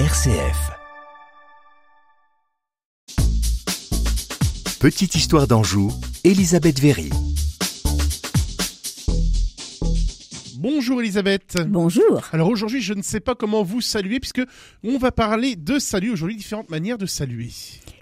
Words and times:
RCF. 0.00 0.72
Petite 4.80 5.14
histoire 5.14 5.46
d'Anjou, 5.46 5.92
Elisabeth 6.24 6.80
Véry. 6.80 7.10
Bonjour 10.58 11.00
Elisabeth. 11.00 11.58
Bonjour. 11.68 12.22
Alors 12.32 12.48
aujourd'hui, 12.48 12.80
je 12.80 12.92
ne 12.92 13.02
sais 13.02 13.20
pas 13.20 13.36
comment 13.36 13.62
vous 13.62 13.80
saluer 13.80 14.18
puisque 14.18 14.42
on 14.82 14.98
va 14.98 15.12
parler 15.12 15.54
de 15.54 15.78
salut 15.78 16.10
aujourd'hui, 16.10 16.34
différentes 16.34 16.70
manières 16.70 16.98
de 16.98 17.06
saluer. 17.06 17.50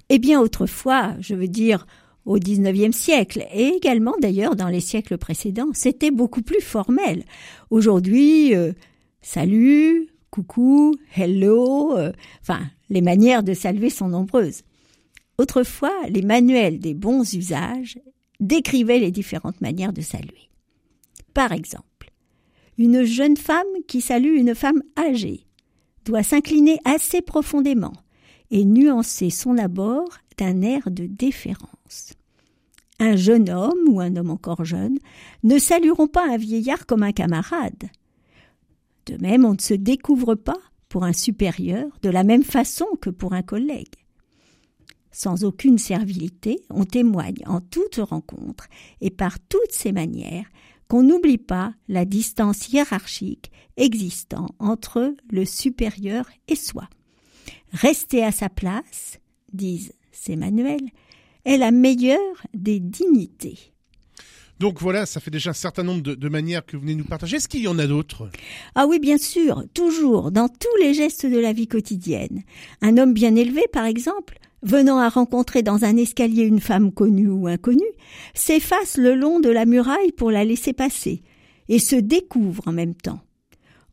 Eh 0.09 0.19
bien, 0.19 0.41
autrefois, 0.41 1.13
je 1.21 1.35
veux 1.35 1.49
dire 1.49 1.87
au 2.25 2.39
XIXe 2.39 2.97
siècle 2.97 3.45
et 3.53 3.67
également 3.67 4.15
d'ailleurs 4.19 4.57
dans 4.57 4.69
les 4.69 4.81
siècles 4.81 5.19
précédents, 5.19 5.69
c'était 5.75 6.11
beaucoup 6.11 6.41
plus 6.41 6.63
formel. 6.63 7.25
Aujourd'hui, 7.69 8.55
euh, 8.57 8.73
salut, 9.21 10.09
coucou, 10.33 10.97
hello, 11.15 11.97
euh, 11.97 12.11
enfin, 12.41 12.63
les 12.89 13.03
manières 13.03 13.43
de 13.45 13.53
saluer 13.53 13.91
sont 13.91 14.09
nombreuses. 14.09 14.63
Autrefois, 15.39 15.95
les 16.09 16.23
manuels 16.23 16.81
des 16.81 16.95
bons 16.95 17.35
usages 17.35 17.99
décrivaient 18.41 18.99
les 18.99 19.11
différentes 19.11 19.61
manières 19.61 19.93
de 19.93 20.01
saluer. 20.01 20.49
Par 21.35 21.53
exemple, 21.53 22.11
une 22.79 23.05
jeune 23.05 23.37
femme 23.37 23.67
qui 23.87 24.01
salue 24.01 24.35
une 24.37 24.55
femme 24.55 24.83
âgée 24.99 25.47
doit 26.07 26.23
s'incliner 26.23 26.79
assez 26.85 27.21
profondément 27.21 27.93
et 28.51 28.65
nuancer 28.65 29.29
son 29.29 29.59
abord 29.59 30.09
d'un 30.39 30.63
air 30.63 30.91
de 30.91 31.07
déférence. 31.07 32.15
Un 32.99 33.17
jeune 33.17 33.51
homme 33.51 33.87
ou 33.89 34.01
un 34.01 34.17
homme 34.17 34.31
encore 34.31 34.65
jeune 34.65 34.99
ne 35.43 35.59
salueront 35.59 36.09
pas 36.09 36.27
un 36.27 36.39
vieillard 36.39 36.87
comme 36.87 37.03
un 37.03 37.13
camarade. 37.13 37.91
De 39.07 39.17
même, 39.17 39.45
on 39.45 39.55
ne 39.55 39.61
se 39.61 39.75
découvre 39.75 40.35
pas 40.35 40.59
pour 40.89 41.05
un 41.05 41.13
supérieur 41.13 41.87
de 42.03 42.11
la 42.11 42.25
même 42.25 42.45
façon 42.45 42.87
que 43.01 43.11
pour 43.11 43.33
un 43.33 43.43
collègue. 43.43 43.95
Sans 45.11 45.45
aucune 45.45 45.79
servilité, 45.79 46.61
on 46.71 46.85
témoigne 46.85 47.43
en 47.47 47.61
toute 47.61 47.97
rencontre 47.97 48.69
et 49.01 49.11
par 49.11 49.39
toutes 49.41 49.73
ces 49.73 49.93
manières 49.93 50.47
qu'on 50.89 51.03
n'oublie 51.03 51.39
pas 51.39 51.75
la 51.89 52.05
distance 52.05 52.69
hiérarchique 52.69 53.51
existant 53.77 54.49
entre 54.59 55.15
le 55.31 55.45
supérieur 55.45 56.29
et 56.49 56.57
soi. 56.57 56.89
Rester 57.73 58.23
à 58.23 58.33
sa 58.33 58.49
place, 58.49 59.19
disent 59.53 59.95
ces 60.13 60.37
manuels, 60.37 60.91
est 61.45 61.57
la 61.57 61.71
meilleure 61.71 62.47
des 62.55 62.81
dignités. 62.81 63.72
Donc 64.63 64.81
voilà, 64.81 65.07
ça 65.07 65.19
fait 65.19 65.33
déjà 65.33 65.51
un 65.51 65.55
certain 65.55 65.83
nombre 65.83 66.03
de, 66.03 66.29
manières 66.29 66.65
que 66.65 66.77
vous 66.77 66.83
venez 66.83 66.95
nous 66.95 67.03
partager. 67.03 67.39
Est-ce 67.39 67.49
qu'il 67.49 67.63
y 67.63 67.67
en 67.67 67.81
a 67.81 67.87
d'autres? 67.89 68.31
Ah 68.77 68.87
oui, 68.87 69.01
bien 69.01 69.19
sûr, 69.19 69.65
toujours, 69.75 70.31
dans 70.31 70.47
tous 70.47 70.81
les 70.81 70.95
gestes 70.95 71.27
de 71.27 71.37
la 71.37 71.53
vie 71.53 71.67
quotidienne. 71.67 72.45
Un 72.81 72.97
homme 72.97 73.13
bien 73.13 73.35
élevé, 73.35 73.63
par 73.73 73.87
exemple, 73.87 74.39
venant 74.63 75.01
à 75.01 75.09
rencontrer 75.09 75.65
dans 75.65 75.85
un 75.85 75.97
escalier 75.97 76.45
une 76.45 76.61
femme 76.61 76.93
connue 76.93 77.29
ou 77.29 77.49
inconnue, 77.49 77.83
s'efface 78.35 78.99
le 78.99 79.17
long 79.17 79.41
de 79.41 79.49
la 79.49 79.67
muraille 79.67 80.13
pour 80.13 80.31
la 80.31 80.45
laisser 80.45 80.73
passer, 80.73 81.25
et 81.69 81.81
se 81.81 81.97
découvre 81.97 82.63
en 82.67 82.73
même 82.73 82.95
temps. 82.95 83.21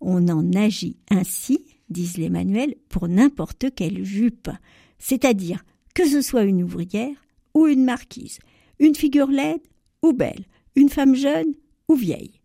On 0.01 0.27
en 0.27 0.53
agit 0.53 0.97
ainsi, 1.09 1.65
disent 1.89 2.17
les 2.17 2.29
manuels, 2.29 2.75
pour 2.89 3.07
n'importe 3.07 3.73
quelle 3.75 4.05
jupe, 4.05 4.51
c'est-à-dire 4.99 5.65
que 5.95 6.07
ce 6.07 6.21
soit 6.21 6.43
une 6.43 6.61
ouvrière 6.61 7.15
ou 7.55 7.65
une 7.65 7.85
marquise, 7.85 8.37
une 8.77 8.93
figure 8.93 9.31
laide 9.31 9.61
ou 10.03 10.13
belle, 10.13 10.45
une 10.79 10.89
femme 10.89 11.13
jeune 11.13 11.53
ou 11.89 11.95
vieille. 11.95 12.39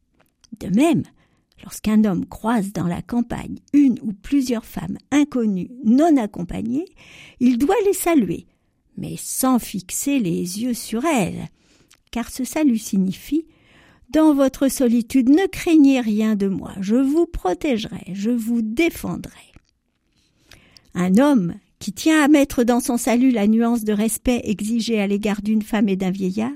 De 0.59 0.67
même, 0.69 1.05
lorsqu'un 1.63 2.05
homme 2.05 2.27
croise 2.27 2.73
dans 2.73 2.89
la 2.89 3.01
campagne 3.01 3.59
une 3.73 3.99
ou 4.03 4.13
plusieurs 4.13 4.65
femmes 4.65 4.99
inconnues 5.13 5.71
non 5.85 6.17
accompagnées, 6.17 6.87
il 7.39 7.59
doit 7.59 7.77
les 7.87 7.93
saluer, 7.93 8.47
mais 8.97 9.15
sans 9.17 9.61
fixer 9.61 10.19
les 10.19 10.63
yeux 10.63 10.75
sur 10.75 11.05
elles, 11.05 11.49
car 12.11 12.29
ce 12.31 12.45
salut 12.45 12.79
signifie 12.79 13.47
dans 14.11 14.35
votre 14.35 14.69
solitude, 14.69 15.29
ne 15.29 15.47
craignez 15.47 16.01
rien 16.01 16.35
de 16.35 16.49
moi, 16.49 16.73
je 16.81 16.97
vous 16.97 17.27
protégerai, 17.27 18.05
je 18.13 18.31
vous 18.31 18.63
défendrai. 18.63 19.53
Un 20.95 21.19
homme 21.19 21.55
qui 21.79 21.93
tient 21.93 22.23
à 22.23 22.29
mettre 22.29 22.65
dans 22.65 22.81
son 22.81 22.97
salut 22.97 23.31
la 23.31 23.47
nuance 23.47 23.85
de 23.85 23.93
respect 23.93 24.41
exigée 24.45 25.01
à 25.01 25.07
l'égard 25.07 25.43
d'une 25.43 25.63
femme 25.63 25.89
et 25.89 25.97
d'un 25.97 26.11
vieillard, 26.11 26.53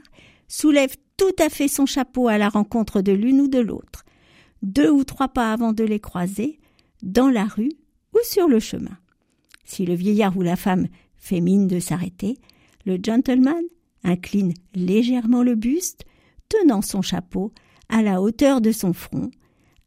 soulève 0.48 0.94
tout 1.18 1.34
à 1.38 1.50
fait 1.50 1.68
son 1.68 1.84
chapeau 1.84 2.28
à 2.28 2.38
la 2.38 2.48
rencontre 2.48 3.02
de 3.02 3.12
l'une 3.12 3.42
ou 3.42 3.48
de 3.48 3.58
l'autre, 3.58 4.06
deux 4.62 4.90
ou 4.90 5.04
trois 5.04 5.28
pas 5.28 5.52
avant 5.52 5.74
de 5.74 5.84
les 5.84 6.00
croiser, 6.00 6.58
dans 7.02 7.28
la 7.28 7.44
rue 7.44 7.72
ou 8.14 8.18
sur 8.22 8.48
le 8.48 8.60
chemin. 8.60 8.96
Si 9.64 9.84
le 9.84 9.94
vieillard 9.94 10.36
ou 10.38 10.42
la 10.42 10.56
femme 10.56 10.88
fait 11.16 11.40
mine 11.40 11.66
de 11.66 11.80
s'arrêter, 11.80 12.38
le 12.86 12.98
gentleman 13.02 13.62
incline 14.04 14.54
légèrement 14.74 15.42
le 15.42 15.56
buste, 15.56 16.04
tenant 16.48 16.80
son 16.80 17.02
chapeau 17.02 17.52
à 17.88 18.00
la 18.00 18.22
hauteur 18.22 18.60
de 18.60 18.72
son 18.72 18.92
front, 18.92 19.30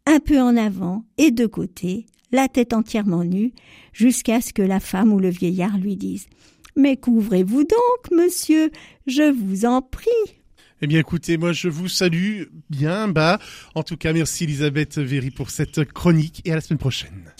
un 0.06 0.20
peu 0.20 0.40
en 0.40 0.58
avant 0.58 1.06
et 1.18 1.32
de 1.32 1.46
côté, 1.46 2.06
la 2.32 2.48
tête 2.48 2.74
entièrement 2.74 3.24
nue, 3.24 3.54
jusqu'à 3.94 4.42
ce 4.42 4.54
que 4.54 4.62
la 4.62 4.80
femme 4.80 5.14
ou 5.14 5.20
le 5.20 5.30
vieillard 5.30 5.78
lui 5.78 5.96
dise 5.96 6.28
Mais 6.76 6.98
couvrez-vous 6.98 7.64
donc, 7.64 8.12
monsieur, 8.12 8.70
je 9.08 9.32
vous 9.32 9.66
en 9.66 9.82
prie. 9.82 10.41
Eh 10.84 10.88
bien 10.88 11.00
écoutez, 11.00 11.38
moi 11.38 11.54
je 11.54 11.68
vous 11.68 11.88
salue 11.88 12.44
bien 12.72 13.08
bas. 13.08 13.40
En 13.76 13.84
tout 13.84 13.98
cas, 13.98 14.14
merci 14.14 14.46
Elisabeth 14.46 14.98
Véry 14.98 15.30
pour 15.30 15.52
cette 15.52 15.86
chronique 15.86 16.42
et 16.44 16.52
à 16.52 16.56
la 16.56 16.62
semaine 16.62 16.80
prochaine. 16.80 17.32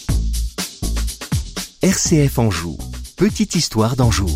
RCF 1.82 2.38
Anjou, 2.38 2.78
Petite 3.16 3.56
histoire 3.56 3.96
d'Anjou. 3.96 4.28